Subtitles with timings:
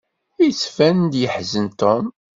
[0.43, 2.05] Yettban-d yeḥzen Tom.